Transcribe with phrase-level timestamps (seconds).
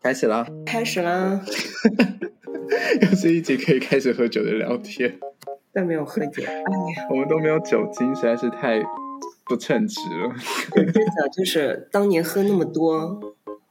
[0.00, 0.46] 开始啦！
[0.64, 1.40] 开始啦！
[3.02, 5.18] 又是一集可以开始喝酒的聊天，
[5.72, 6.42] 但没有喝酒。
[6.44, 6.52] 哎
[6.96, 8.80] 呀，我们都没有酒精，实在是太
[9.46, 10.34] 不称职了。
[10.72, 13.20] 真的就是当年喝那么多，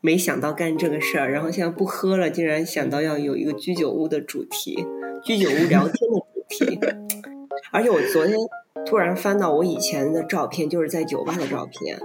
[0.01, 4.85] 没想到干这个事儿，然后现在不喝了，竟然想到要有一个居酒屋的主题，
[5.23, 6.79] 居酒屋聊天的主题。
[7.71, 8.37] 而且我昨天
[8.85, 11.97] 突然翻到我以前的照片，就是在酒吧的照片。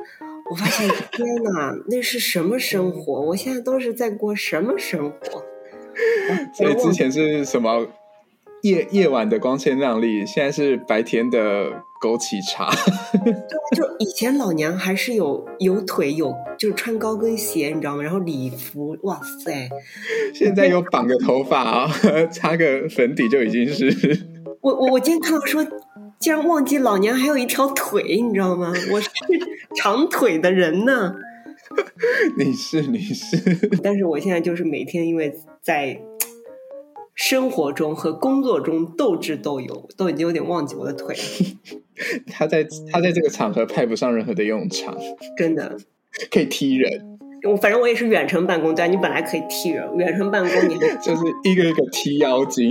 [0.50, 3.20] 我发现，天哪，那是什么生活？
[3.20, 5.44] 我现在都是在过什么生活？
[6.54, 7.86] 所以之前是什么
[8.62, 11.70] 夜夜晚的光鲜亮丽，现在是白天的
[12.02, 12.70] 枸杞茶。
[13.24, 13.32] 对，
[13.76, 18.02] 就以前老娘还是有有腿有，就是穿高跟鞋，你知道吗？
[18.02, 19.68] 然后礼服，哇塞！
[20.34, 21.90] 现在有绑个头发啊，
[22.30, 24.18] 擦个粉底就已经是。
[24.60, 25.66] 我我我今天看到说。
[26.18, 28.72] 竟然忘记老娘还有一条腿，你知道吗？
[28.92, 29.10] 我是
[29.76, 31.14] 长腿的人呢。
[32.36, 33.36] 你 是你是，
[33.82, 36.00] 但是我现在就是每天因为在
[37.14, 41.16] 生活中和工作中斗智斗勇，都已经有点忘记我的腿。
[42.30, 44.96] 他在他在这个场合派不上任何的用场，
[45.36, 45.78] 真的
[46.30, 46.90] 可以踢人。
[47.48, 52.70] 我反正我也是远程办公，对，你本来可以踢人，远程办公你就是一个一个踢妖精，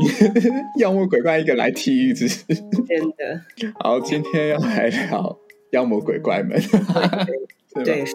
[0.80, 3.42] 妖魔鬼怪一个来踢一只，真的。
[3.80, 5.38] 好，今天要来聊
[5.72, 6.60] 妖魔鬼怪们，
[7.84, 8.14] 对，是，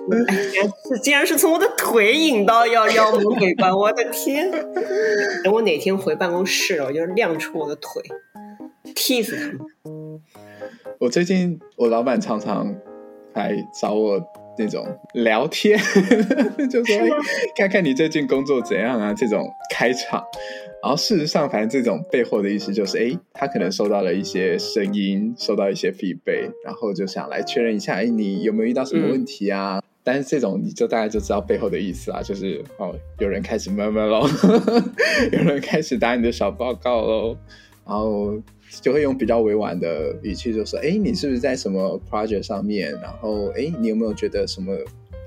[1.02, 4.50] 竟然是从我的腿引到要妖魔鬼怪，我的天！
[5.42, 8.02] 等我哪天回办公室，我就亮出我的腿，
[8.94, 10.20] 踢死他们。
[10.98, 12.74] 我最近我老板常常
[13.34, 14.20] 来找我。
[14.58, 15.78] 那种聊天，
[16.70, 16.96] 就说
[17.56, 19.12] 看看你最近工作怎样啊？
[19.14, 20.24] 这种开场，
[20.82, 29.82] 然后事实上，反正这种背后的意思就是，哎，他可能收到了一些声音，收到一些 feedback，然后就想来确认一下，哎，你有没有遇到什么问题啊？
[30.04, 34.28] 但是这种你就大概就知道背后的意思啊，就是哦，有人开始闷闷喽，
[35.32, 37.36] 有人开始打你的小报告喽，
[37.86, 38.34] 然后。
[38.80, 42.92] 就会用比较委婉的语气，就说：“哎，你是不是在什么 project 上面？
[43.00, 44.76] 然后，哎，你有没有觉得什么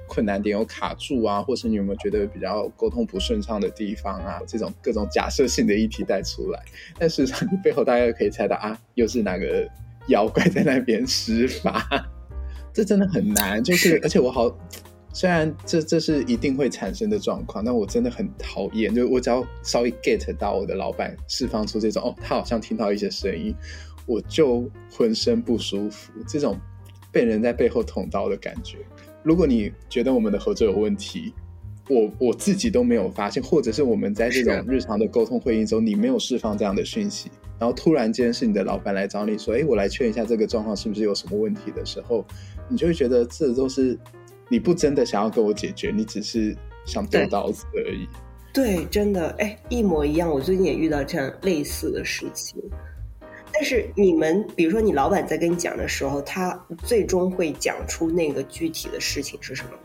[0.07, 1.41] 困难点有卡住啊？
[1.41, 4.39] 或是你有没有觉得比较沟通不顺畅的地方啊？
[4.47, 6.59] 这种各种假设性的议题带出来，
[6.97, 9.67] 但事实上你背后大家可以猜到啊，又是哪个
[10.07, 12.09] 妖怪在那边施法？
[12.73, 14.55] 这真的很难，就是 而且我好。”
[15.11, 18.93] 虽然这这是一定会产生的状况，但我真的很讨厌。
[18.93, 23.53] 就我只要稍微 get 到我的老板释放出这种哦，他好像听到一些声音，
[24.05, 26.11] 我就浑身不舒服。
[26.27, 26.55] 这种
[27.11, 28.77] 被人在背后捅刀的感觉。
[29.23, 31.33] 如果你觉得我们的合作有问题，
[31.89, 42.23] 我我自己都没有发现，或者是我们在这种日常的沟通会议中，你没有释放这样的讯息，然后突然间是你的老板来找你说：“哎，我来确认一下这个状况是不是有什么问题”的时候，
[42.67, 43.97] 你就会觉得这都是。
[44.49, 46.55] 你不真的想要跟我解决，你只是
[46.85, 48.07] 想动刀子而已。
[48.51, 50.29] 对，真的，哎，一模一样。
[50.29, 52.59] 我最近也遇到这样类似的事情。
[53.53, 59.77] 但是你们，比如说你老板在跟你讲的时候，他最终会讲出那个具体的事情是什么吗？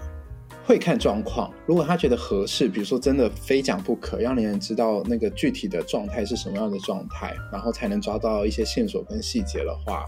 [0.64, 1.52] 会看状况。
[1.66, 10.06] 如果他觉得合适，比如说真的非讲不可，让人知道那个具体的状态是什么样的状态，然后才能抓到一些线索跟细节的话。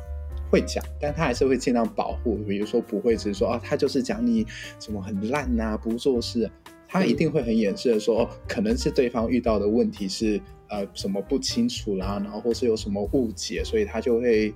[0.50, 2.36] 会讲，但他还是会尽量保护。
[2.46, 4.46] 比如说，不会只是说啊，他就是讲你
[4.78, 6.50] 什么很烂呐，不做事。
[6.88, 14.54] 他一定会很掩饰的说，哦，可能是对方遇到的问题是呃什么不清楚啦，然后或是有什么误解，所以他就会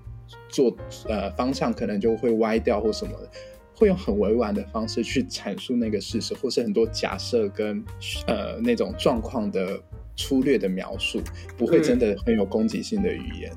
[0.49, 0.75] 做
[1.09, 3.31] 呃方向可能就会歪掉或什么的，
[3.75, 7.85] 会用很委婉的方式去阐述那个事实，或是很多假设跟
[8.29, 9.79] 呃那种状况的
[10.17, 11.21] 粗略的描述，
[11.59, 13.53] 不会真的很有攻击性的语言。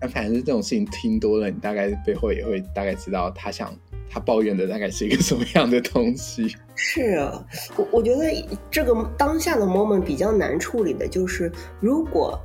[0.00, 3.74] 那反正这种事情听多了，你大概背后也会大概知道他想
[4.10, 6.54] 他抱怨的大概是一个 什么样的东西。
[6.74, 7.42] 是啊，
[7.76, 8.24] 我我觉得
[8.70, 12.38] 这个当下的 moment 比较难处理的就是，如果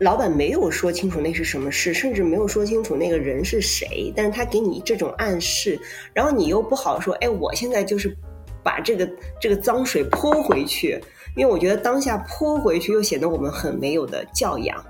[0.00, 5.80] 老板没有说清楚那是什么事，甚至没有说清楚那个人是谁，但是他给你这种暗示，
[6.12, 8.14] 然后你又不好说，哎，我现在就是
[8.62, 9.10] 把这个
[9.40, 11.00] 这个脏水泼回去，
[11.34, 14.82] 因为我觉得当下泼回去又显得我们很没有的教养。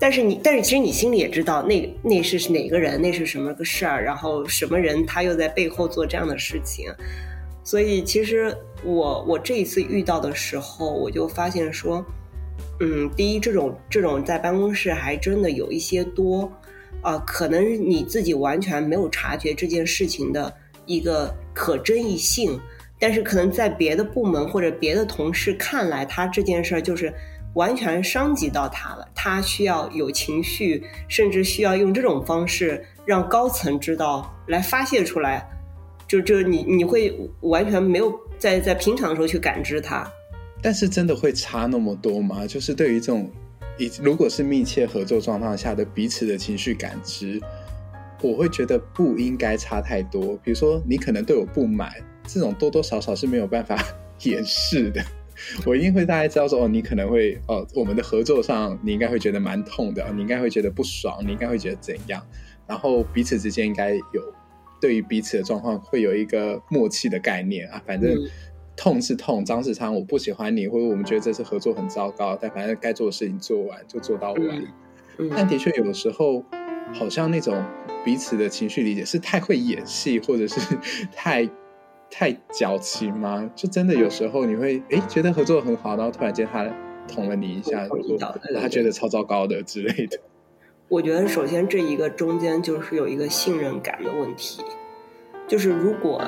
[0.00, 6.88] 但是你，但是其实你心里也知道，那那是哪个人，那是什么个事儿，然后什么人他又在背后做这样的事情，
[7.64, 12.06] 所以其实我我这一次遇到的时候，我就发现说，
[12.78, 16.48] 嗯，第一，这种这种在办公室还真的有一些多，
[17.02, 20.54] 啊，可能你自己完全没有察觉这件事情的
[20.86, 22.56] 一个可争议性，
[23.00, 27.12] 但是可能在别的部门或者别的同事看来，他这件事儿就是。
[27.58, 35.44] 完全伤及到他了，他需要有情绪，甚至需要用这种方式让高层知道来发泄出来。
[36.06, 40.08] 就就你你会完全没有在在平常的时候去感知他。
[40.62, 42.46] 但是真的会差那么多吗？
[42.46, 43.28] 就是对于这种，
[43.76, 47.40] 以如果是密切合作状况下的彼此的情绪感知，
[48.22, 50.36] 我会觉得不应该差太多。
[50.44, 51.90] 比如说，你可能对我不满，
[52.24, 53.76] 这种多多少少是没有办法
[54.22, 55.02] 掩饰的。
[55.66, 62.24] 我一定会大概知道说，哦，你可能会，哦，我们的合作上，你应该会觉得蛮痛的，你应该会觉得不爽，你应该会觉得怎样？
[62.66, 64.34] 然后彼此之间应该有
[64.80, 68.16] 对于彼此的状况会有一个默契的概念啊，反正。
[68.80, 74.64] 痛是痛，脏是脏，我不喜欢你，或者我们觉得这次合作很糟糕，但反正该做的事情做完就做到完。
[75.30, 76.44] 但的确有的时候，
[76.92, 77.60] 好像那种
[78.04, 80.78] 彼此的情绪理解是太会演戏，或者是
[81.12, 81.44] 太
[82.10, 83.50] 太矫情吗？
[83.54, 86.66] 就真的有时候你会哎觉得合作很好，然后突然间他
[87.06, 87.98] 捅了你一下，说
[88.60, 90.18] 他觉得超糟糕的之类的。
[90.88, 94.62] 我觉得首先这一个中间就是有一个信任感的问题，
[95.46, 96.22] 就是如果。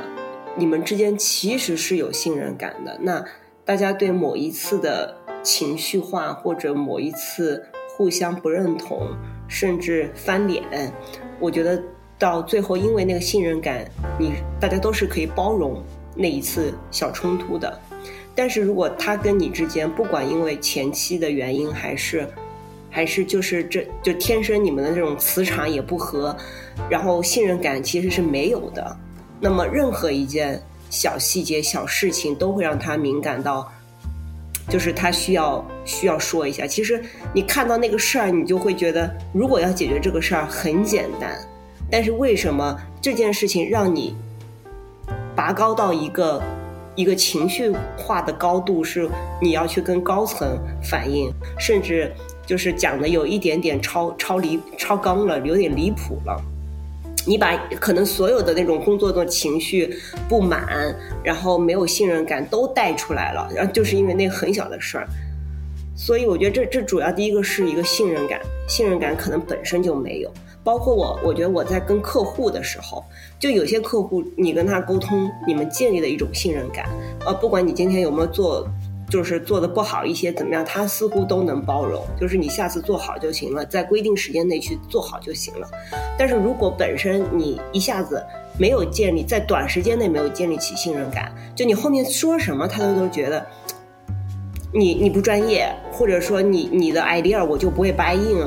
[0.57, 3.25] 你们之间其实是有信任感的，那
[3.65, 7.65] 大家对某一次的情绪化，或者某一次
[7.97, 9.17] 互相不认同，
[9.47, 10.93] 甚至翻脸，
[11.39, 11.81] 我觉得
[12.21, 13.85] 到最后，因为那个信任感，
[14.19, 15.83] 你大家都是可以包容
[16.15, 17.81] 那一次小冲突的。
[18.35, 22.29] 但是如果他跟你之间，不管因为前期的原因，还是
[22.91, 26.37] 还是就是这就天生你们的这种磁场也不合，
[26.91, 28.97] 然后信任感其实是没有的。
[29.41, 33.67] 那么，任何一件小细节、小事情都会让他敏感到，
[34.69, 36.67] 就是他需要需要说一下。
[36.67, 37.03] 其实，
[37.33, 41.39] 你看到那个事儿，你就会觉得，如果要解决这个事儿很简单，
[41.91, 44.15] 但是为什么这件事情让你
[45.35, 46.43] 拔高到一个
[46.95, 49.09] 一个情绪化的高度，是
[49.41, 52.13] 你要去跟高层反映，甚至
[52.47, 56.41] 就是讲的有一点点超超离超纲了，有点离谱了。
[57.27, 59.95] 你把可能所有的那种工作的情绪
[60.29, 65.07] 不满，然后没有信任感都带出来了，然后就是因为那很小的事儿，
[65.95, 70.33] 所以我觉得这这主要第一个是一个信任感，信任感可能本身就没有。
[70.71, 73.05] 包括我，我觉得我在跟客户的时候，
[73.41, 76.89] 就有些客户你跟他沟通，你们建立的一种信任感，
[77.27, 78.65] 呃，不管你今天有没有做。
[79.11, 82.01] 就是做的不好一些怎么样，他似乎都能包容。
[82.21, 85.69] 就是你下次做好就行了，在规定时间内去做好就行了。
[86.17, 88.25] 但是如果本身你一下子
[88.57, 93.45] 没有建立在短时间内没有建立起信任感，就你后面说什么他都都觉得
[94.73, 98.47] 你你不专业，或者说你你的 idea 我就不会答应，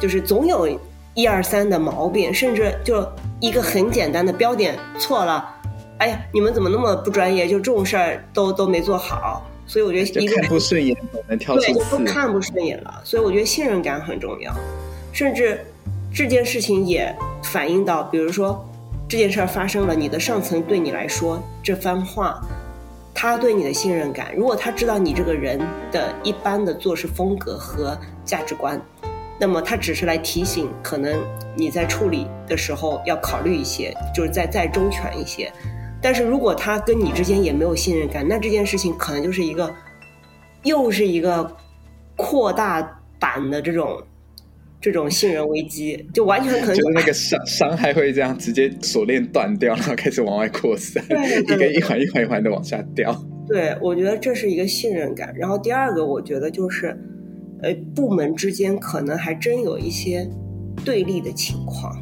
[0.00, 0.68] 就是总有
[1.14, 3.06] 一二三的毛病，甚至就
[3.40, 5.48] 一个很简单的标点错了，
[5.98, 7.46] 哎呀，你们怎么那么不专业？
[7.46, 9.46] 就这种事儿都都没做好。
[9.66, 10.94] 所以我觉得一个看不顺眼，
[11.26, 13.00] 能挑对，都看不顺眼了。
[13.02, 14.52] 所以我觉得信任感很重要，
[15.10, 15.64] 甚至
[16.12, 18.62] 这件事情也反映到，比如说
[19.08, 22.38] 这件事儿发生了，你的上层对你来说这番话，
[23.14, 25.58] 他对你的信任感，如果他知道你这个人
[25.90, 28.78] 的一般的做事风格和价值观，
[29.40, 31.20] 那么他只是来提醒，可能
[31.56, 35.52] 你在处理的时候要考虑一些，就是再再周全一些。
[36.00, 39.74] 但是如果他跟你之间也没有信任感，那这件事情可能就是一个，
[40.62, 41.56] 又是一个
[42.16, 44.02] 扩大版的这种
[44.80, 53.18] 这种信任危机， 就完全可能就是那个伤伤害会这样直接锁链断掉，然后开始往外扩散，一个一环一环一环的往下掉。
[53.48, 55.34] 对，我觉得这是一个信任感。
[55.36, 56.94] 然后第二个，我觉得就是，
[57.64, 60.28] 呃，部门之间可能还真有一些
[60.84, 61.96] 对立的情况，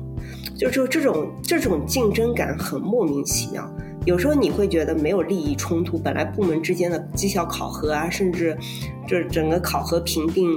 [0.59, 3.73] 就就这种这种竞争感很莫名其妙。
[4.05, 8.59] 有时候你会觉得没有利益冲突，本来部门之间的绩效考核啊，甚至
[9.07, 10.49] 这整个考核评定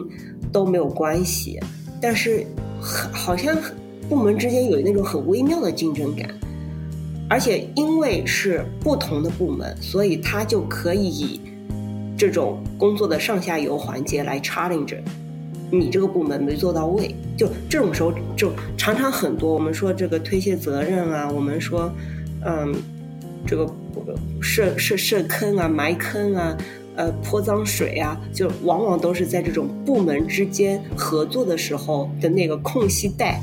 [0.52, 1.60] 都没有关系，
[2.02, 2.44] 但是
[2.82, 3.56] 好像
[4.10, 6.28] 部门之间有那种很微妙的竞争感，
[7.30, 11.42] 而且因为是不同的部门，所以他就可以以
[12.18, 14.98] 这种工作的上下游环节来 challenge
[15.72, 21.92] 你这个部门没做到位，就这种时候就常常很多我们说这个推卸责任啊，我们说
[22.46, 22.74] 嗯。
[23.48, 23.72] 这个
[24.42, 26.58] 设设设坑啊，埋坑啊，
[26.96, 33.40] 呃，泼脏水啊，就往往都是在这种部门之间合作的时候的那个空隙带，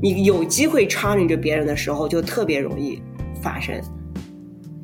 [0.00, 3.02] 你有机会 charging 着别人的时候，就特别容易
[3.42, 3.74] 发生，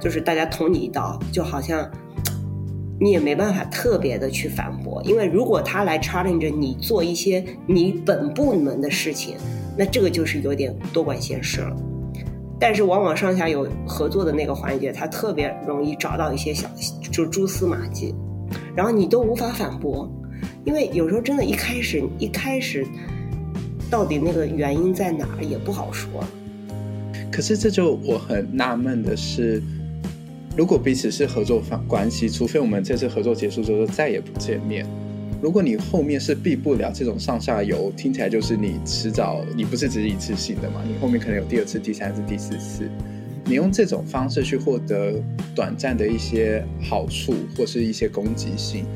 [0.01, 1.89] 就是大家捅你一刀，就好像
[2.99, 9.37] 你也没办法特别的去反驳，因为如果他来插令着你做一些你本部门的事情，
[9.77, 11.77] 那这个就是有点多管闲事了。
[12.59, 16.67] 但是往往上下有合作的那个环节，他特别容易找到一些小
[17.13, 18.15] 就蛛丝马迹，
[18.75, 20.11] 然后你都无法反驳，
[20.65, 22.87] 因为有时候真的，一开始一开始
[23.91, 26.25] 到底那个原因在哪儿也不好说。
[27.31, 29.63] 可是这就我很纳闷的是，
[30.57, 34.87] 如果彼此是合作方关系，除非我们这次合作结束之后再也不见面。
[35.43, 40.83] 如果你后面是避不了这种上下游，听起来就是你迟早你不是只是一次性的嘛？
[40.89, 42.89] 你后面可能有第二次、第三次、第四次，
[43.45, 45.23] 你用这种方式去获得
[45.55, 48.87] 短暂的一些好处或是一些攻击性，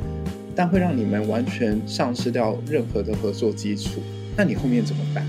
[0.57, 4.01] 但会让你们完全丧失掉任何的合作基础。
[4.35, 5.27] 那你后面怎么办？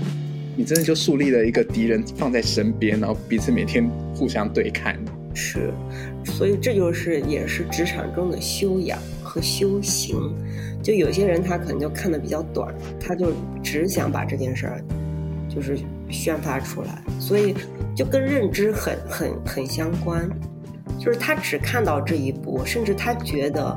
[0.56, 4.98] 你真的就树立了一个敌人放在身边，然后彼此每天互相对看。
[5.34, 5.72] 是，
[6.24, 10.16] 所以这就是也是职场中的修养和修行。
[10.82, 14.84] 就有些人他可能就看的比较短，他就只想把这件事儿
[15.48, 15.78] 就是
[16.10, 17.54] 宣发出来，所以
[17.94, 20.28] 就跟认知很很很相关，
[20.98, 23.74] 就是他只看到这一步，甚至他觉得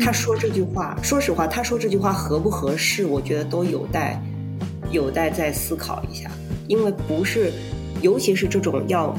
[0.00, 4.20] 他说这句话，说实话，他说这句话合不合适，我觉得都有待
[4.90, 6.28] 有待再思考一下，
[6.66, 7.52] 因为不是，
[8.02, 9.16] 尤其是这种要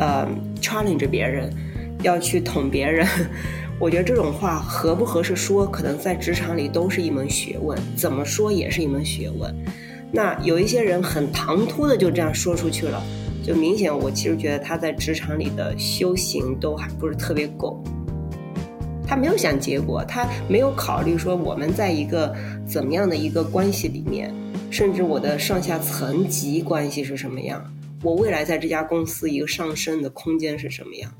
[0.00, 0.26] 呃
[0.60, 1.48] challenge 别人，
[2.02, 3.06] 要去捅别人。
[3.78, 9.54] 我觉得这种话合不合适说，可能在职场里都是一门学问，怎么说也是一门学问。
[10.10, 13.02] 那有一些人很唐突的就这样说出去了，
[13.42, 17.82] 就明显我其实觉得他在职场里的修行都还不是特别够。
[19.06, 22.34] 他没有想结果，他没有考虑说我们在一个
[22.66, 24.32] 怎么样的一个关系里面，
[24.70, 27.64] 甚至我的上下层级关系是什么样，
[28.02, 31.12] 我未来在这家公司一个上升的空间是什么样，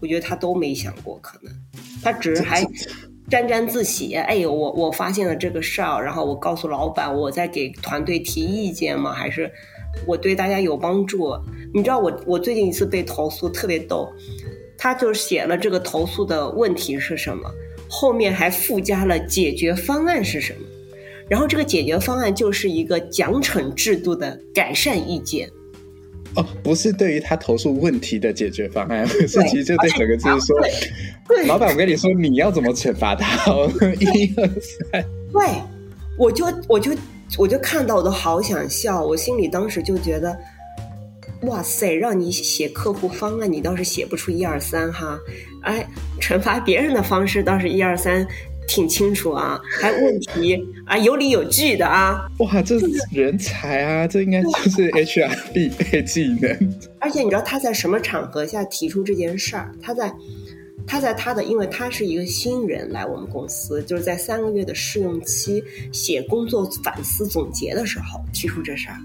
[0.00, 1.52] 我觉得他都没想过可能。
[2.02, 2.66] 他只是还
[3.28, 9.12] 沾沾自喜，哎，我我发现了这个事儿，然后我告诉老板，我在给团队提意见吗？
[9.12, 9.50] 还是
[10.06, 11.32] 我对大家有帮助？
[11.72, 14.12] 你知道我我最近一次被投诉特别逗，
[14.76, 17.50] 他就写了这个投诉的问题是什么，
[17.88, 20.60] 后面还附加了解决方案是什么，
[21.28, 25.48] 然后这个解决方案就是一个奖惩制度的改善意见。
[26.36, 30.56] 哦，不是对于他投诉问题的解决方案，是 其实就对整个就是说，
[31.46, 33.52] 老板，我跟你说，你要怎么惩罚他？
[33.98, 35.48] 一二三，对，
[36.18, 36.92] 我就我就
[37.38, 40.38] 我就看到我都好想笑，我心里当时就觉得，
[41.42, 45.18] 哇塞，让你写客户方案，你倒是写不出一二三哈，
[45.62, 45.86] 哎，
[46.20, 48.26] 惩罚别人的方式倒是一二三。
[48.76, 52.28] 挺清楚啊，还问题啊，有理有据的啊！
[52.40, 56.74] 哇，这是人才啊，这应该就是 HR 必备技能。
[56.98, 59.72] 而且你知道他在什么场合下提出这件事儿？
[59.80, 60.12] 他在
[60.86, 68.96] 他在他的，因为他是一个新人来我们公司，就是在三个月的试用期写工作反思总结的时候提出这事儿。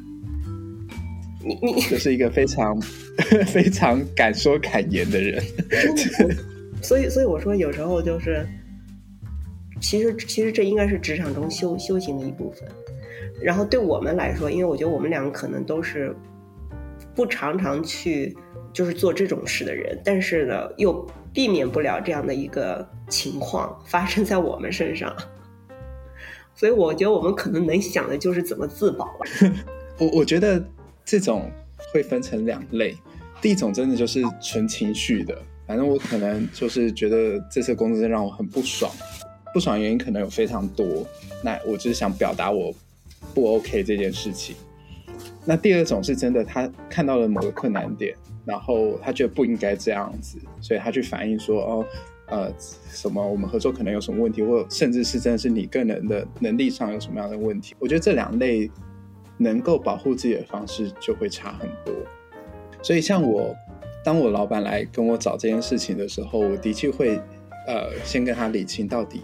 [1.45, 2.77] 你你这是一个非常
[3.47, 5.41] 非常敢说敢言的人。
[6.81, 8.45] 所以所以我说有时候就是。
[9.81, 12.69] 其实，其实这应该是职场中修修行的一部分。
[13.41, 16.15] 然后对我们来说，因为我觉得我们两个可能都是
[17.15, 18.37] 不常常去
[18.71, 25.13] 就是做这种事的人，但是呢，又避免不了这样的一个情况发生在我们身上。
[26.53, 29.09] 所以我觉得我们可能能想的就是怎么自保。
[29.97, 30.63] 我我觉得
[31.03, 31.49] 这种
[31.91, 32.95] 会分成两类，
[33.41, 35.35] 第一种真的就是纯情绪的，
[35.65, 38.91] 反正我可能就是觉得这次工作让我很不爽。
[39.53, 41.05] 不爽原因可能有非常多，
[41.43, 42.73] 那我只是想表达我
[43.33, 44.55] 不 OK 这件事情。
[45.45, 48.15] 那第二种是真的，他看到了某个困难点，
[48.45, 51.85] 然后他觉得不应该这样子，所以他去反映说：“哦，
[52.27, 52.53] 呃，
[52.91, 58.69] 什么我们合作可能有什么问题，或甚至是真的是你个人的能力上有什么样的问题。”我觉得这两类
[59.37, 61.93] 能够保护自己的方式就会差很多。
[62.83, 63.55] 所以像我，
[64.03, 67.19] 当我老板来跟我找这件事情的时候，我的确会
[67.67, 69.21] 呃先跟他理清到底。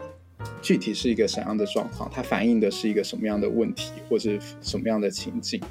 [0.62, 2.10] 具体是一个什么样的状况？
[2.13, 5.62] 它反映的是一个什么样的问题，或者什么样的情景？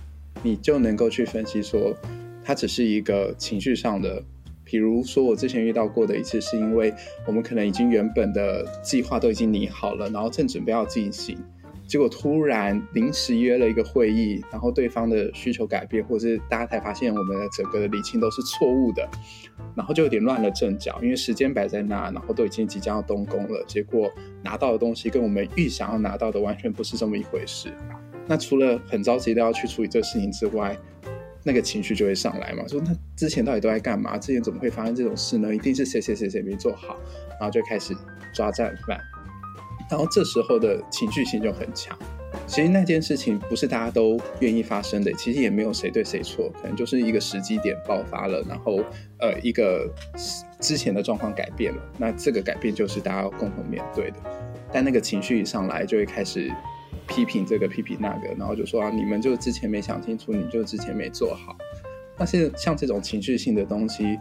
[0.42, 1.94] 你就能够去分析说，
[2.44, 4.22] 它只是一个情绪上的。
[4.68, 6.92] 比如说，我之前遇到过的一次，是因为
[7.24, 11.38] 我们可能已经原本的计划都已经拟好了，然后正准备要进行。
[11.86, 19.08] 结果突然临时约了一个会议，然后对方的需求改变，或者是大家才发现我们的整个的理清都是错误的，
[19.74, 20.98] 然后就有点乱了阵脚。
[21.02, 24.10] 因为时间摆在那，然后都已经即将要动工了，结果
[24.42, 27.72] 拿到的东西跟我们预想要拿到的完全不是这么一回事。
[28.26, 30.76] 那除了很着急的要去处理这个事情之外，
[31.44, 34.18] 那个情绪就会上来嘛，说那之前到底都在干嘛？
[34.18, 35.54] 之前怎么会发生这种事呢？
[35.54, 36.98] 一定是谁谁谁谁没做好，
[37.38, 37.94] 然后就开始
[38.34, 38.98] 抓战犯。
[39.90, 41.96] 然后这时候的情绪性就很强。
[42.46, 48.76] 其实那件事情不是大家都愿意发生的，其实也没有谁对谁错，可能就是一个时机点爆发了，然后
[49.18, 49.90] 呃一个
[50.60, 54.16] 之前的状况改变了，那这个改变就是大家共同面对的。
[54.72, 56.52] 但那个情绪一上来，就会开始
[57.08, 61.56] 批评这个批评那个，然后就说啊你们就之前没想清楚，你就之前没做好。
[62.18, 64.18] 但是像这种情绪性的东西，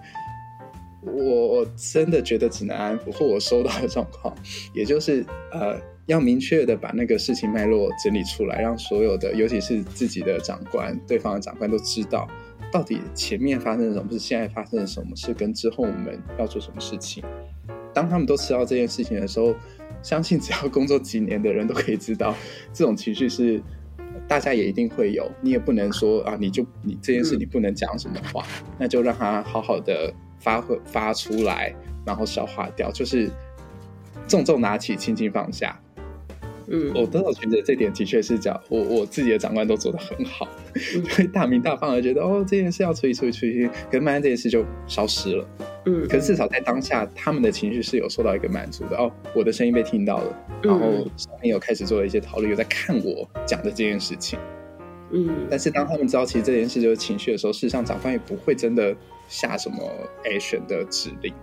[1.06, 3.12] 我我真的觉得只能安抚。
[3.12, 4.36] 或我收到的状况，
[4.74, 12.28] 也就是呃，要明确的把那个事情脉络整理出来，让所有的，尤其是自己的长官、对方的长官都知道，
[12.72, 17.24] 到底前面发生了什么事，现在发生了什么事，跟之后我们要做什么事情。
[17.94, 19.56] 当他们都知道这件事情的时候，
[20.04, 22.36] 相信只要工作几年的人都可以知道，
[22.74, 23.62] 这种情绪是。
[24.28, 28.44] 大家也一定会有，你也不能说啊，你就你这件事你不能讲什么话，
[28.80, 30.12] 那就让他好好的
[30.46, 31.74] 发挥发出来，
[32.06, 33.28] 然后消化掉，就是
[34.28, 35.76] 重重拿起，轻轻放下。
[36.68, 40.48] 嗯，我都有觉得这点的确是讲我我自己的长官都做的很好，
[41.16, 45.48] 会大名大放的觉得哦这件事要处理处理处理，跟慢慢这件事就消失了。
[45.86, 54.38] 嗯，可是至少在当下，他们的情绪是有受到一个满足的哦，我的声音被听到了，然后上面有开始做了一些讨论，有在看我讲的这件事情。
[55.12, 58.96] 嗯，但是当他们知道其实这件事就是情绪的时候，事实上长官也不会真的
[59.28, 59.78] 下什么
[60.24, 61.34] action 的指令。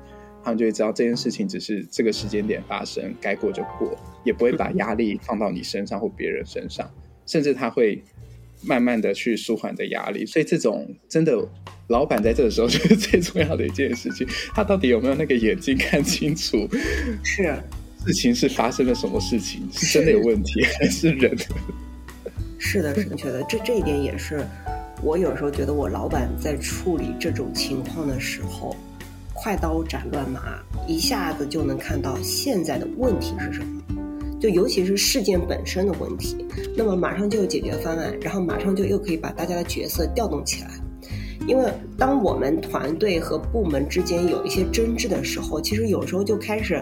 [0.45, 6.91] 他们就会知道这件事情只是这个时间点发生，该过就过，也不会把压力放到你身上或别人身上，
[7.27, 8.03] 甚至他会
[8.65, 10.27] 慢慢的去舒缓的压力。
[10.27, 11.49] 所以这种真的，
[11.87, 16.69] 老板在这个时候就是最重要的一件事情，他到底有没有那个眼睛看清楚，
[17.23, 17.45] 是
[18.05, 21.39] 事情是发生了什么事情，是真的有问题还是人？
[22.65, 23.43] 是的，是正确的。
[23.49, 24.47] 这这一点也是
[25.03, 28.77] 我有时候觉得我老板在处理这种情况的时候。
[29.35, 33.83] 快刀斩乱麻，一下子就能看到现在的问题是什么，
[34.41, 40.71] 就尤其是事件本身的问题，那么马上就有解决方案，然后马上就又可以把大家的角色调动起来。
[41.49, 46.81] 因为当我们团队和部门之间有一些争执的时候，其实有时候就开始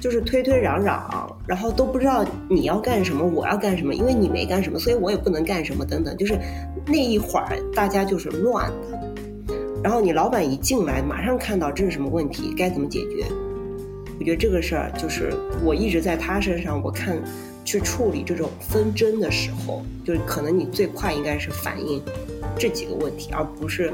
[0.00, 6.38] 就是推推攘攘，然后都不知道你要干什么，我要干什么，因为你没干什么，所以我也不能干什么，等等，就是
[6.86, 9.52] 那一会儿大家就是乱的。
[9.82, 13.24] 然后你老板一进来，马上看到这是什么问题，该怎么解决？
[14.20, 15.32] 我觉得这个事儿就是
[15.64, 17.20] 我一直在他身上，我看
[17.64, 22.00] 去处理这种纷争的时候，就是可能你最快应该是反映
[22.56, 23.90] 这几个问题，而不是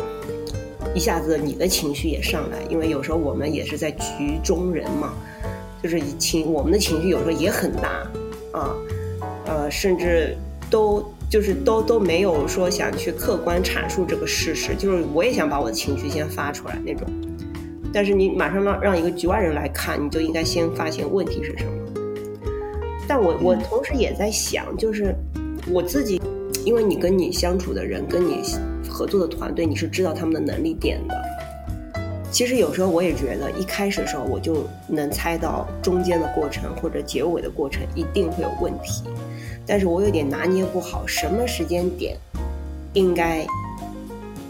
[0.94, 2.58] 一下子你的情绪也上来。
[2.68, 5.14] 因为有时候我们也是在局中人嘛，
[5.86, 7.88] 就是情我们的情绪有时候也很大
[8.52, 8.74] 啊，
[9.46, 10.36] 呃，甚至
[10.68, 11.04] 都。
[11.28, 17.04] 就是都都没有说想去客观阐述这个事实，就是我也想把我的情绪先发出来那种，
[17.92, 21.72] 但是你马上让让一个局外人来看，你就应该先发现问题是什么。
[23.08, 25.16] 但我我同时也在想，就是
[25.68, 26.22] 我自己，
[26.64, 28.40] 因为你跟你相处的人，跟你
[28.88, 31.22] 合作的团队，你是知道他们的能力点的。
[32.36, 39.04] 其实有时候我也觉得，一开始的时候我就能猜到中间的过程或者结尾的过程一定会有问题。
[39.66, 42.14] 但是我有点拿捏不好，什么时间点
[42.92, 43.46] 应该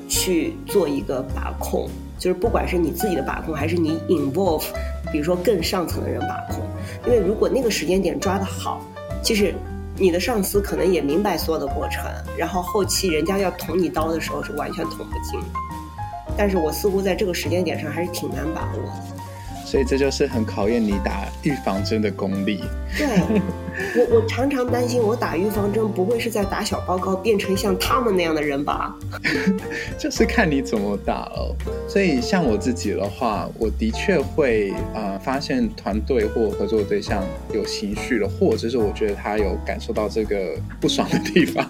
[0.08, 4.64] 去做一个把控，就是不管是你自己的把控，还是你 involve，
[5.12, 6.64] 比如说更上层的人把控。
[7.06, 8.84] 因为如果那个时间点抓得好，
[9.22, 9.54] 其实
[9.96, 12.04] 你的上司可能也明白所有的过程，
[12.36, 15.46] 然后后期人家要捅你刀的时候是完全捅不进的。
[16.36, 18.92] 但是我似乎在这个时间点上还是挺难把握的。
[19.64, 22.62] 所以这就是很考验你打预防针的功力。
[22.96, 23.04] 对，
[23.96, 28.94] 我我常常担心，我打预防针不会是在打小报告，变成像他们那样的人吧？
[29.98, 31.52] 就是看你怎么打哦。
[31.88, 41.68] 所以像我自己的话，我的确会啊，发现团队或合作对象有情绪了，或者是我觉得他有感受到这个不爽的地方，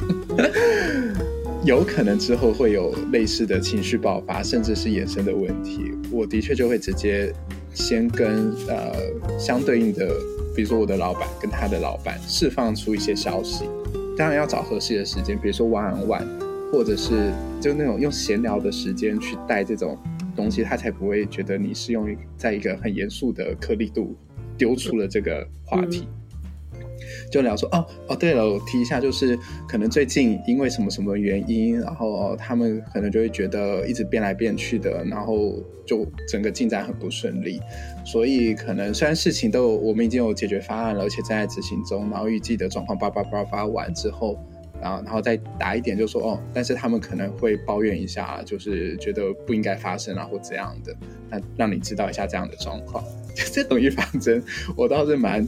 [1.67, 7.33] 有可能之后会有类似的情绪爆发，甚至是衍生的问题，我的确就会直接。
[7.75, 8.95] 先跟呃
[9.39, 10.09] 相对应的，
[10.55, 13.67] 比如说我的老板跟他的老板释放出一些消息，
[14.17, 16.27] 当然要找合适的时间，比如说 one on one，
[16.73, 19.99] 或者是就那种用闲聊的时间去带这种
[20.35, 24.17] 东西，他才不会觉得你是用在一个很严肃的颗粒度
[24.57, 26.09] 丢出了这个话题。
[27.31, 37.61] 就聊说哦哦，对了，我提一下，就是可能最近因为什么什么原因，然后他们可能就会觉得一直变来变去的，然后就整个进展很不顺利。
[38.05, 44.39] 所以可能虽然事情都有我们已经有解决方案了，而且正在执行中，然后预计的状况叭叭叭叭完之后，
[44.81, 50.95] 然后然后再打一点，就说哦，但是他们可能会抱怨一下，就是觉得不应该发生啊或怎样的，
[51.29, 53.03] 那让你知道一下这样的状况。
[53.53, 54.43] 这种预防针，
[54.77, 55.47] 我倒是蛮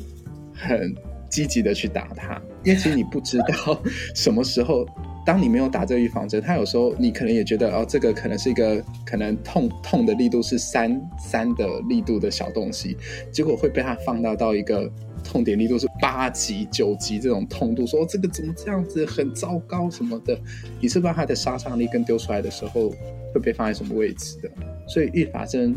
[0.54, 0.94] 很。
[1.28, 3.80] 积极的去打它，因为其实你不知道
[4.14, 4.86] 什么时候，
[5.24, 12.96] 当你没有打这个预防针，它有时候你可能也觉得哦，这个可能是一个可能痛痛的力度是三三的力度的小东西，
[13.32, 14.90] 结果会被它放大到一个
[15.22, 20.38] 痛点力度是八级九级这种痛度，说这个怎么这样子很糟糕什么的，
[20.80, 22.96] 你是不知道它的杀伤力跟丢出来的时候会
[23.34, 24.50] 会被放在什么位置的。
[24.88, 25.76] 所以预防针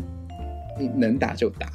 [0.78, 1.68] 你能打就打，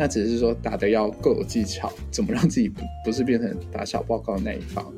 [0.00, 4.90] 那只是说打的要够有技巧，怎么让自己不不是变成打小报告的那一方。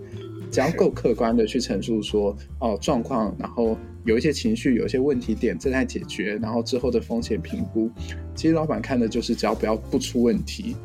[0.48, 7.90] 只要够客观的去陈述说哦状况，然后有一些情绪，有一些问题点正在解决，然后之后的风险评估，
[8.36, 10.76] 其实老板看的就是只要不要不出问题，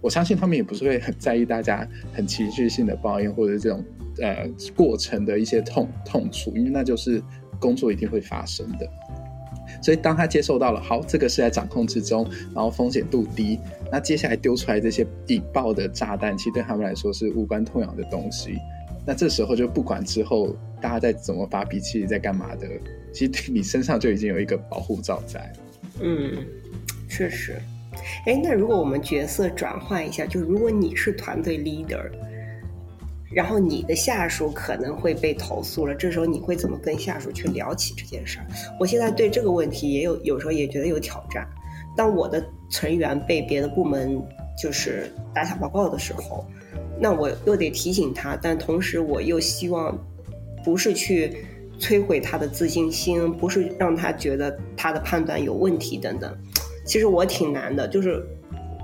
[0.00, 3.84] 我相信他们也不是会很在意大家很情绪性的抱怨或者这种
[4.22, 7.20] 呃过程的一些痛痛处，因为那就是
[7.58, 8.88] 工作一定会发生的。
[9.80, 13.58] 所以当他接受到了好，这个是在掌控之中，然后风险度低，
[13.90, 18.58] 那接下来丢出来这些引爆的炸弹，其实对他们来说是无关痛痒的东西。
[19.06, 22.68] 那这时候就不管之后大家在怎么发脾气，在干嘛的，
[23.12, 25.52] 其实你身上就已经有一个保护罩在。
[26.00, 26.44] 嗯，
[27.08, 27.56] 确实。
[28.26, 32.10] 哎，那如果我们角色转换一下，就如果你是团队 leader，
[33.38, 38.46] 然后你的下属可能会被投诉了，这时候你会怎么跟下属去聊起这件事儿？
[38.80, 41.48] 我现在对这个问题也有有时候也觉得有挑战。
[41.96, 44.20] 当我的成员被别的部门
[44.60, 46.44] 就是打小报告的时候。
[46.98, 49.96] 那我又得提醒他，但同时我又希望，
[50.64, 51.32] 不是去
[51.78, 56.36] 摧毁他的自信心，不是让他觉得他的判断有问题等等。
[56.84, 58.20] 其实我挺难的，就是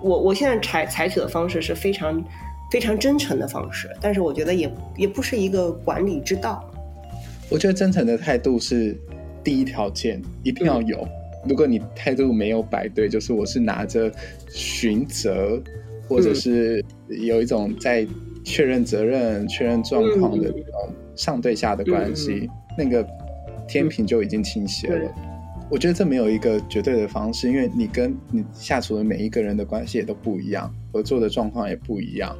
[0.00, 2.24] 我我现在采采取的方式是非常
[2.70, 6.64] 非常真诚的方式，但是我觉得也也不是一个管理之道。
[7.50, 8.96] 我觉得真诚的态度是
[9.42, 11.06] 第一条件，一定要有。
[11.48, 14.10] 如果你态度没有摆对，就是我是拿着
[14.48, 15.62] 寻责。
[16.06, 18.06] 或者是有一种在
[18.44, 22.46] 确认责任、确认状况的这种上对下的关系，
[22.76, 23.02] 那个
[23.66, 25.10] 天平就已经倾斜了。
[25.70, 32.36] 我觉得这没有一个绝对的方式，因为你跟你下属的每一个人的关系也都不一样，合作的状况也不一样。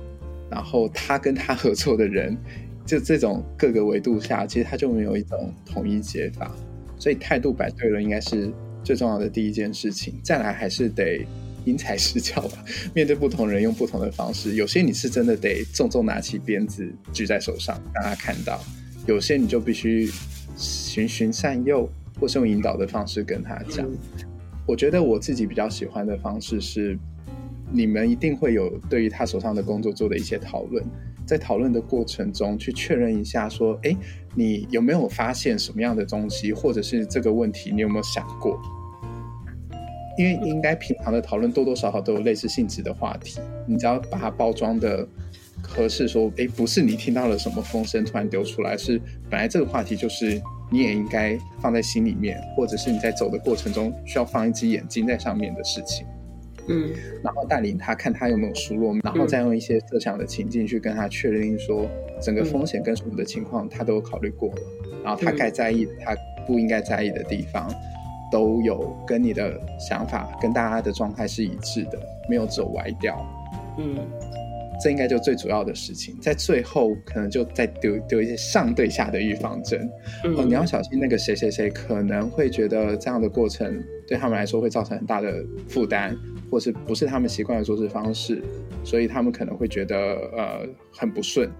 [0.54, 2.38] 然后他跟他合作的人，
[2.86, 6.54] 就这种各个维度下，其实他就没有一种统一解法。
[6.96, 8.52] 所以态度摆对了，应该是
[8.84, 10.14] 最重要的第一件事情。
[10.22, 11.26] 再来还是得。
[11.66, 12.62] 因材施教吧，
[12.92, 14.56] 面对不同人用不同的方式。
[14.56, 18.60] 有些你是真的得重重拿起鞭子举在手上让他看到；
[19.06, 20.10] 有些你就必须
[20.58, 21.88] 循循善诱，
[22.20, 23.88] 或是用引导的方式跟他讲。
[24.66, 26.98] 我觉得我自己比较喜欢的方式是，
[27.74, 30.84] 你们一定会有对于他手上的工作做的一些讨论，
[31.26, 33.96] 在讨论的过程中去确认一下，说：哎，
[34.36, 38.56] 你有没有发现什么样的东西，或者是这个问题你有没有想过？
[40.16, 45.04] 因为应该平常的讨论多多少少都有类似性质的话题，你只要把它包装的
[45.60, 56.06] 合适，说哎，不是你听到了什么风声突然丢出来，是本来这个话题就是你也应该放在心里面，或者是你在走的过程中需要放一只眼睛在上面的事情。
[56.68, 56.90] 嗯，
[57.22, 61.88] 然后带领他看他有没有疏落，然后再用一些设想的情境去跟他确认说
[62.20, 64.62] 整个风险跟什么的情况他都有考虑过了，
[65.04, 67.68] 然后他该在意的他不应该在意的地方。
[68.32, 73.24] 都有跟你的想法跟大家的状态是一致的，没有走歪掉。
[73.78, 73.96] 嗯，
[74.82, 76.18] 这应该就最主要的事情。
[76.20, 79.88] 在最后可能就再丢丢一些上对下的预防针。
[80.36, 85.32] 哦，你要小心那个谁谁谁可能会觉得这样的过程对他们来说会造成很大的
[85.68, 86.16] 负担，
[86.50, 88.42] 或是不是他们习惯的做事方式，
[88.84, 89.96] 所以他们可能会觉得
[90.36, 91.50] 呃很不顺。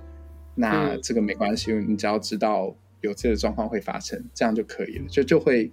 [0.55, 5.71] 那这个没关系，你只要知道有这个状况会发生，这样就可以了，就就会。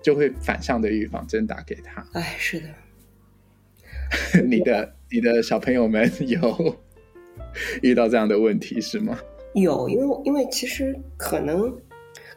[0.00, 2.06] 就会反向的预防针打给他。
[2.12, 2.68] 哎，是的。
[4.46, 6.76] 你的你的小朋友们有
[7.82, 9.18] 遇到这样的问题是吗？
[9.54, 11.76] 有，因为因为其实可能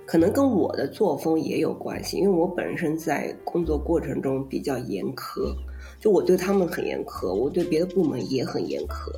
[0.07, 5.55] 可能跟我的作风也有关系，因为我本身在工作过程中比较严苛，
[6.01, 9.11] 就我对他们很严苛，我对别的部门也很严苛，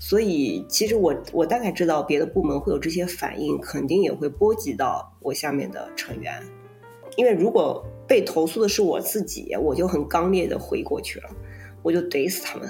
[0.00, 6.42] 所以其实我我大概知道别的部门会有这些反应，肯定也会波及到我下面的成员。
[7.16, 11.30] 因为如果被投诉的是我自己，我就很刚烈的回过去了，
[11.82, 12.68] 我就怼死他们。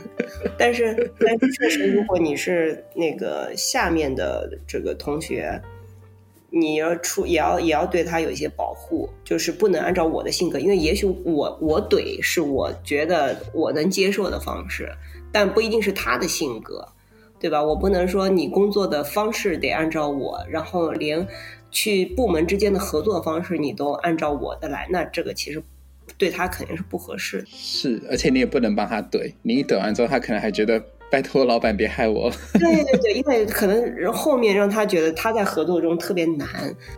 [0.58, 5.58] 但是，但是确实，如果你是那个下面的这个同学，
[6.54, 14.90] 你要出也要也要对他有一些保护，就是不能按照我的性格，因为也许我我怼是我觉得我能接受的方式，
[15.32, 16.86] 但不一定是他的性格，
[17.40, 17.62] 对吧？
[17.62, 21.26] 我不能说你工作的方式得按照我，然后连。
[21.76, 25.60] 去部门之间的合作方式，你都按照我的来，那这个其实
[26.16, 27.44] 对他肯定是不合适。
[27.48, 32.30] 是，而且你也不能帮他怼，你一怼完之后，他可能还觉得拜托老板别害我。
[32.54, 36.48] 对对对，因为可能后面让他觉得他在合作中特别难。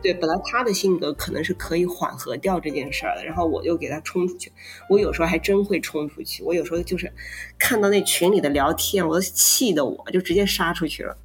[0.02, 4.50] 对，本来他的性格可能是可以缓和掉这件事儿的，然后我就给他冲出去。
[4.88, 7.12] 我有时候还真会冲出去，我有时候就是
[7.58, 11.16] 看到那群里的聊天，我都气得我就直接杀出去了。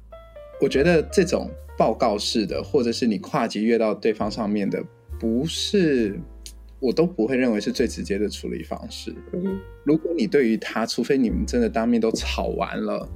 [0.60, 1.50] 我觉得这种。
[1.74, 4.84] 报告式的，或者是你跨级约到对方上面的，
[5.18, 6.20] 不是
[6.82, 9.14] 我都不会认为是最直接的处理方式。
[9.32, 13.08] 嗯如果你对于他，除非你们真的当面都吵完了，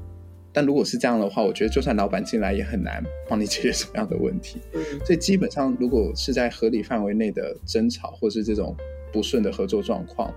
[0.52, 4.60] 但如果是这样的话，我觉得就算老板进来也很难帮你解决什么样的问题。
[4.72, 8.74] 嗯所以基本上，如果是在合理范围内的争吵，或是这种
[9.12, 10.32] 不顺的合作状况，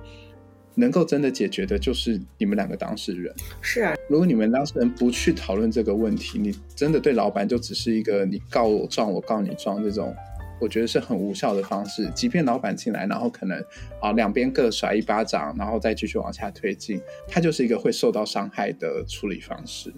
[0.76, 3.34] 能够真的解决的，就是你们两个当事人。
[3.62, 10.16] 是啊，如果你们当事人不去讨论这个问题，你真的对老板就只是一个你告我状，我告你状这种，
[10.60, 12.10] 我觉得是很无效的方式。
[12.14, 13.64] 即便老板进来，然后可能
[14.02, 19.94] 啊两边各甩一巴掌，然后再继续往下推进，它就是一个会受到伤害的处理方式。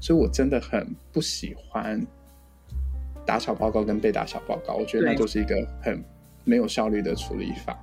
[0.00, 2.00] 所以我真的很不喜欢
[3.26, 6.02] 打小报告跟被打小报告，我觉得那就是一个很
[6.44, 7.76] 没有效率的处理法。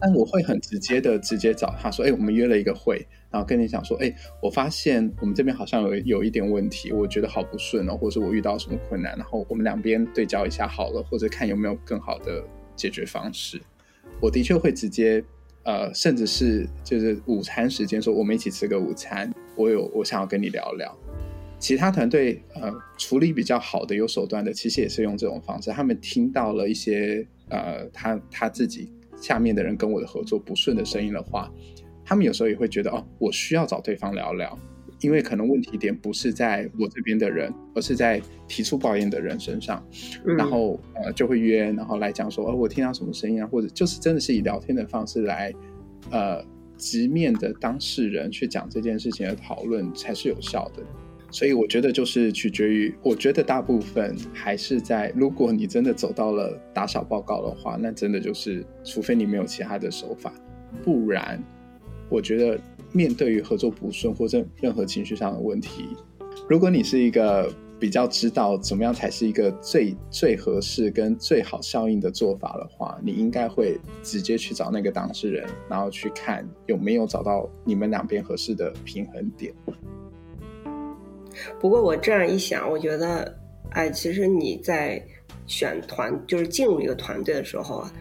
[0.00, 12.42] 但我会很直接的直接找他说：“哎、我们约了一个会，然后跟你讲说，哎、我发现我们这边好像有有一点问题，我觉得好不顺哦，或者我遇到什么困难，然后我们两边对焦一下好了，或者看有没有更好的
[12.76, 13.60] 解决方式。”
[14.20, 15.22] 我的确会直接，
[15.62, 20.96] 呃，甚至是就是午餐时间说我们一起吃个午餐，我有我想要跟你聊聊。
[21.60, 25.70] 其他团队呃处理比较好的、有手段的，其实也是用这种方式。
[25.72, 31.52] 他们听到了一些呃他他自己下面的人跟我的合作不顺的声音的话，
[32.04, 34.58] 他们有时候也会觉得哦，我需要找对方聊聊，
[35.00, 39.84] 因为可能问题点不是在我这边的人，而是在提出抱怨的人身上。
[40.24, 45.52] 嗯然后呃就会约，然后来讲说，哦，我听到什么声音啊，或者就是真的是以聊天的方式来，
[46.10, 46.44] 呃，
[46.76, 50.82] 直面的当事人去讲这件事情的讨论才是有效的。
[51.30, 60.32] 所以我觉得就是取决于，我觉得大部分还是在，如果你真的走到了打小报告的话，那真的就是，除非你没有其他的手法，
[60.82, 61.42] 不然，
[62.08, 62.58] 我觉得
[62.92, 65.84] 面对于合作不顺或者任何情绪上的问题，
[66.48, 79.52] 如果你是一个比较知道怎么样才是一个最最合适跟最好效应的做法的话，你应该会直接去找那个当事人，然后去看有没有找到你们两边合适的平衡点。
[81.60, 83.34] 不过我这样一想，我觉得，
[83.70, 85.02] 哎，其实你在
[85.46, 87.92] 选团，就是进入一个团队的时候啊，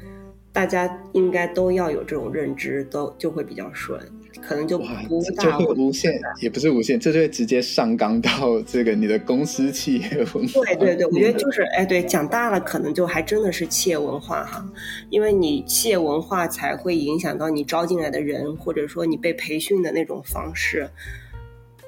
[0.52, 4.00] 大家应该都要有这种认知，都就会比较顺，
[4.42, 4.86] 可能就，不
[5.24, 10.62] 这就会大会无限，也不是无限，这就会直接上纲到这个你的公司企业文化。
[10.66, 14.66] 对对对，我觉得就是哎，对，讲大了可能就还真的是企业文化哈，
[15.10, 20.90] 因为你企业文化才会影响到你招进来的人，或者说你被培训的那种方式。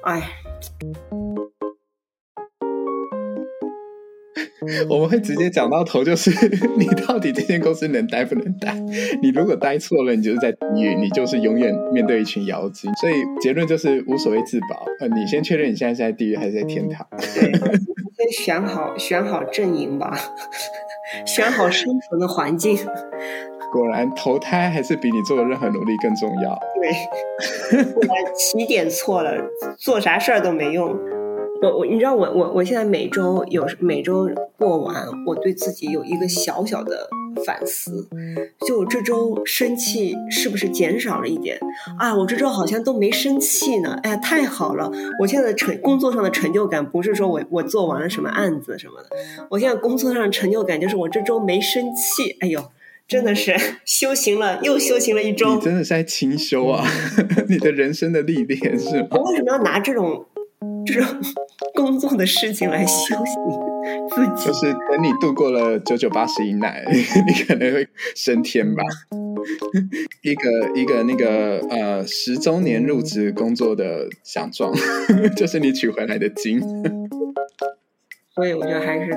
[0.04, 0.22] 哎，
[4.88, 6.30] 我们会直接讲到头，就是
[6.78, 8.74] 你到底这间公司能待不能待？
[9.22, 12.90] 你如果待错了，你就是在地狱，你就是永远面对一群妖精。
[12.94, 14.86] 所以结论就是无所谓自保。
[15.00, 17.06] 呃，你先确认你现在是在地狱还是在天堂。
[17.10, 17.52] 对，
[18.16, 20.16] 先选好选好阵营吧，
[21.26, 22.78] 选好生存的环境。
[23.72, 26.58] 果然，投胎还是比你做的任何努力更重要。
[26.74, 26.90] 对，
[28.34, 29.32] 起点错了，
[29.78, 30.98] 做啥事儿都没用。
[31.62, 34.28] 我我你知道我我我现在每周有每周
[34.58, 37.06] 过完，我对自己有一个小小的
[37.44, 38.08] 反思，
[38.66, 41.58] 就我这周生气是不是减少了一点
[41.98, 42.16] 啊？
[42.16, 44.90] 我这周好像都没生气呢，哎呀，太好了！
[45.20, 49.10] 我现在的成工作上的成就感不是说我我做完了什么案子什么的，
[49.50, 52.60] 我现在工作上的成就感就是我这周没生气，哎呦。
[53.10, 53.52] 真的是
[53.84, 55.56] 修行了，又修行了一周。
[55.56, 56.86] 你真的是在清修啊！
[57.50, 59.08] 你的人生的历练是吗？
[59.10, 60.24] 我为什么要拿这种
[60.86, 61.20] 这种
[61.74, 63.24] 工作的事情来修行
[64.10, 64.46] 自己？
[64.46, 66.84] 就是等你度过了九九八十一难，
[67.26, 68.84] 你可能会升天吧。
[70.22, 74.72] 一个一个那个呃十周年入职工作的奖状，
[75.36, 76.60] 就是你取回来的金。
[78.36, 79.10] 所以我觉得还是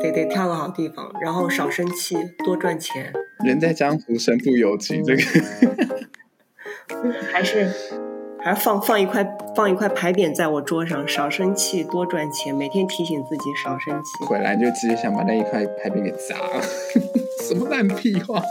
[0.00, 3.12] 得得挑个好地方，然后少生气，多赚钱。
[3.44, 5.02] 人在江湖，身不由己。
[5.02, 5.22] 这个
[7.32, 7.70] 还是
[8.40, 14.24] 还是放放一块放一块牌匾在我桌上，少生气，多赚钱，每天提醒自己少生气。
[14.26, 16.62] 回来就直接想把那一块牌匾给砸了，
[17.46, 18.42] 什么烂屁话！